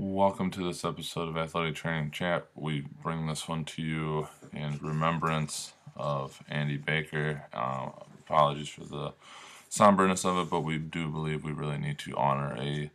[0.00, 2.46] Welcome to this episode of Athletic Training Chat.
[2.54, 7.46] We bring this one to you in remembrance of Andy Baker.
[7.52, 7.88] Uh,
[8.20, 9.12] apologies for the
[9.68, 12.92] somberness of it, but we do believe we really need to honor a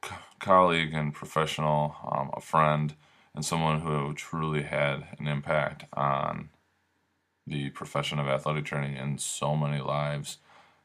[0.00, 2.94] co- colleague and professional, um, a friend,
[3.34, 6.48] and someone who truly had an impact on
[7.46, 10.38] the profession of athletic training in so many lives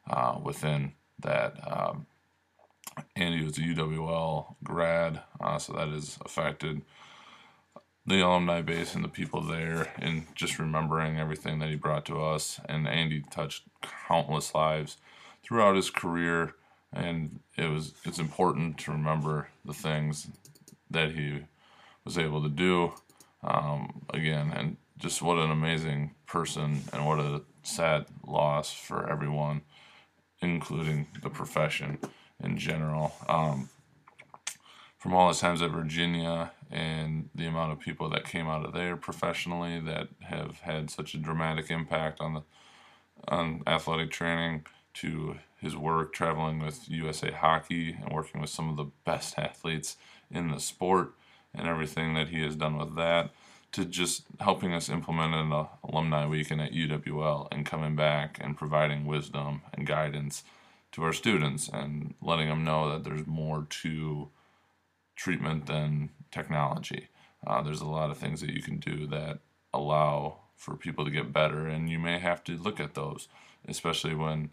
[0.09, 1.55] uh, within that.
[1.65, 2.07] Um,
[3.15, 6.81] Andy was a UWL grad, uh, so that has affected
[8.05, 12.21] the alumni base and the people there, and just remembering everything that he brought to
[12.21, 12.59] us.
[12.67, 13.63] And Andy touched
[14.07, 14.97] countless lives
[15.43, 16.55] throughout his career,
[16.91, 20.27] and it was it's important to remember the things
[20.89, 21.41] that he
[22.03, 22.93] was able to do.
[23.43, 29.61] Um, again, and just what an amazing person, and what a sad loss for everyone,
[30.41, 31.99] including the profession
[32.43, 33.13] in general.
[33.27, 33.69] Um,
[34.97, 38.73] from all the times at Virginia and the amount of people that came out of
[38.73, 42.43] there professionally that have had such a dramatic impact on the
[43.27, 48.77] on athletic training to his work traveling with USA Hockey and working with some of
[48.77, 49.97] the best athletes
[50.31, 51.13] in the sport
[51.53, 53.31] and everything that he has done with that
[53.71, 59.05] to just helping us implement an alumni weekend at UWL and coming back and providing
[59.05, 60.43] wisdom and guidance
[60.91, 64.29] to our students and letting them know that there's more to
[65.15, 67.07] treatment than technology.
[67.45, 69.39] Uh, there's a lot of things that you can do that
[69.73, 73.27] allow for people to get better, and you may have to look at those,
[73.67, 74.49] especially when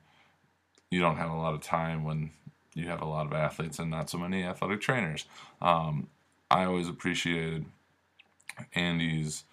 [0.91, 2.31] you don't have a lot of time, when
[2.75, 5.25] you have a lot of athletes and not so many athletic trainers.
[5.61, 6.09] Um,
[6.51, 7.65] I always appreciated
[8.75, 9.45] Andy's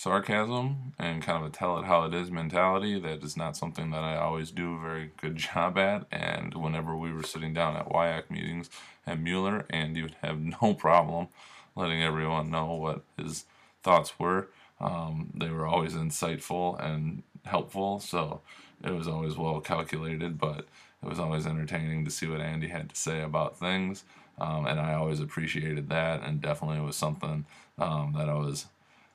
[0.00, 2.98] sarcasm and kind of a tell it how it is mentality.
[2.98, 6.06] That is not something that I always do a very good job at.
[6.10, 8.70] And whenever we were sitting down at WIAC meetings
[9.06, 11.28] at Mueller, and you would have no problem
[11.76, 13.44] letting everyone know what his
[13.82, 14.48] thoughts were.
[14.80, 18.40] Um, they were always insightful and helpful, so
[18.82, 20.60] it was always well calculated, but
[21.02, 24.04] it was always entertaining to see what Andy had to say about things.
[24.38, 27.44] Um, and I always appreciated that, and definitely it was something
[27.78, 28.64] um, that I was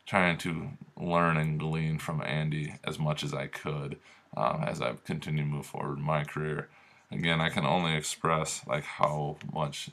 [0.06, 3.98] trying to learn and glean from Andy as much as I could
[4.38, 6.68] um, as I've continued to move forward in my career.
[7.12, 9.90] Again, I can only express like how much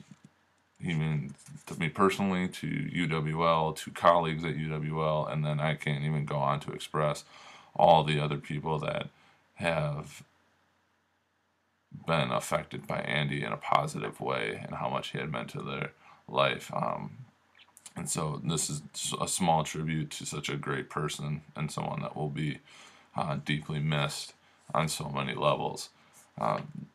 [0.79, 1.33] he means
[1.67, 6.37] to me personally, to UWL, to colleagues at UWL, and then I can't even go
[6.37, 7.23] on to express
[7.75, 9.07] all the other people that
[9.55, 10.23] have
[12.05, 15.61] been affected by Andy in a positive way and how much he had meant to
[15.61, 15.91] their
[16.27, 16.71] life.
[16.73, 17.22] Um,
[17.95, 18.81] and so this is
[19.21, 22.59] a small tribute to such a great person and someone that will be
[23.15, 24.33] uh, deeply missed
[24.73, 25.89] on so many levels.
[26.39, 26.87] Um,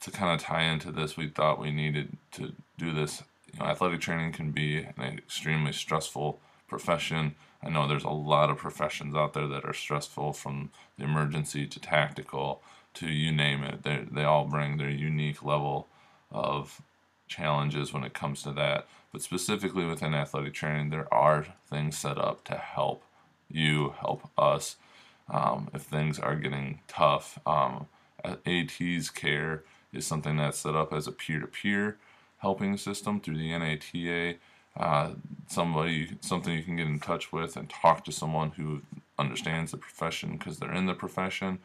[0.00, 3.22] to kind of tie into this, we thought we needed to do this.
[3.52, 6.38] You know, athletic training can be an extremely stressful
[6.68, 7.34] profession.
[7.62, 11.66] I know there's a lot of professions out there that are stressful from the emergency
[11.66, 12.60] to tactical
[12.94, 13.82] to you name it.
[13.82, 15.88] They, they all bring their unique level
[16.30, 16.82] of
[17.28, 18.86] challenges when it comes to that.
[19.12, 23.04] But specifically within athletic training, there are things set up to help
[23.50, 24.76] you, help us
[25.28, 27.38] um, if things are getting tough.
[27.46, 27.86] Um,
[28.24, 29.62] AT's care
[29.92, 31.98] is something that's set up as a peer to peer
[32.38, 34.36] helping system through the NATA.
[34.76, 35.10] Uh,
[35.48, 38.82] somebody, something you can get in touch with and talk to someone who
[39.18, 41.58] understands the profession because they're in the profession.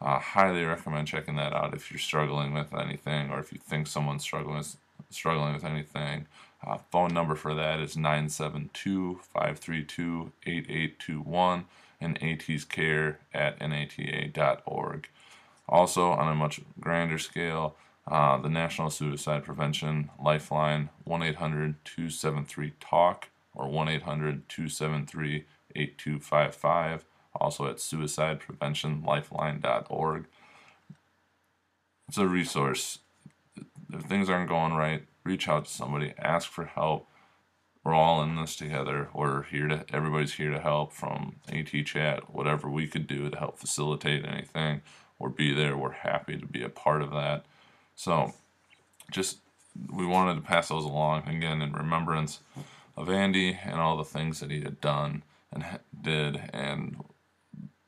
[0.00, 3.86] Uh, highly recommend checking that out if you're struggling with anything or if you think
[3.86, 4.76] someone's struggling with,
[5.10, 6.26] struggling with anything.
[6.66, 11.66] Uh, phone number for that is 972 532 8821
[12.00, 15.08] and AT's care at nata.org.
[15.68, 17.74] Also, on a much grander scale,
[18.06, 25.44] uh, the National Suicide Prevention Lifeline 1 800 273 TALK or 1 800 273
[25.74, 27.04] 8255,
[27.34, 30.26] also at suicidepreventionlifeline.org.
[32.08, 32.98] It's a resource.
[33.94, 37.08] If things aren't going right, reach out to somebody, ask for help.
[37.82, 39.08] We're all in this together.
[39.14, 43.38] We're here to, everybody's here to help from AT Chat, whatever we could do to
[43.38, 44.82] help facilitate anything
[45.18, 45.76] or be there.
[45.76, 47.44] We're happy to be a part of that.
[47.94, 48.32] So,
[49.10, 49.38] just
[49.92, 52.40] we wanted to pass those along again in remembrance
[52.96, 55.64] of Andy and all the things that he had done and
[56.00, 57.04] did and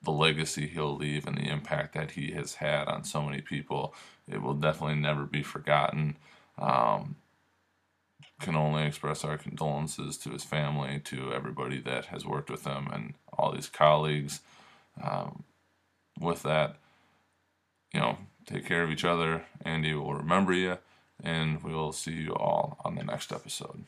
[0.06, 3.94] the legacy he'll leave and the impact that he has had on so many people.
[4.26, 6.16] It will definitely never be forgotten.
[6.58, 7.16] Um,
[8.40, 12.88] can only express our condolences to his family, to everybody that has worked with him,
[12.92, 14.40] and all these colleagues.
[15.02, 15.44] Um,
[16.18, 16.76] with that,
[17.92, 18.16] you know,
[18.46, 19.44] take care of each other.
[19.64, 20.78] Andy will remember you,
[21.22, 23.84] and we will see you all on the next episode.